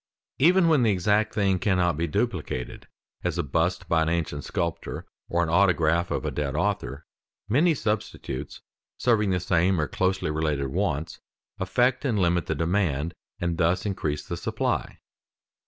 [0.39, 2.87] Even when the exact thing cannot be duplicated,
[3.23, 7.05] as a bust by an ancient sculptor or an autograph of a dead author,
[7.47, 8.61] many substitutes
[8.97, 11.19] serving the same or closely related wants,
[11.59, 14.97] affect and limit the demand, and thus increase the supply.